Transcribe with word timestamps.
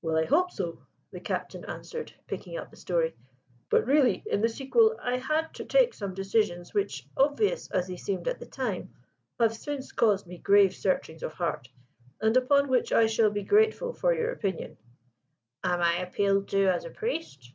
"Well, 0.00 0.16
I 0.16 0.24
hope 0.24 0.50
so," 0.50 0.78
the 1.10 1.20
Captain 1.20 1.62
answered, 1.66 2.10
picking 2.28 2.56
up 2.56 2.70
the 2.70 2.78
story: 2.78 3.14
"but 3.68 3.84
really, 3.84 4.22
in 4.24 4.40
the 4.40 4.48
sequel, 4.48 4.98
I 5.02 5.18
had 5.18 5.52
to 5.52 5.66
take 5.66 5.92
some 5.92 6.14
decisions 6.14 6.72
which, 6.72 7.06
obvious 7.14 7.70
as 7.72 7.86
they 7.86 7.98
seemed 7.98 8.26
at 8.26 8.40
the 8.40 8.46
time, 8.46 8.94
have 9.38 9.54
since 9.54 9.92
caused 9.92 10.26
me 10.26 10.38
grave 10.38 10.74
searchings 10.74 11.22
of 11.22 11.34
heart, 11.34 11.68
and 12.22 12.38
upon 12.38 12.68
which 12.68 12.90
I 12.90 13.06
shall 13.06 13.30
be 13.30 13.42
grateful 13.42 13.92
for 13.92 14.14
your 14.14 14.30
opinion." 14.32 14.78
"Am 15.62 15.82
I 15.82 15.96
appealed 15.98 16.48
to 16.48 16.68
as 16.68 16.86
a 16.86 16.90
priest?" 16.90 17.52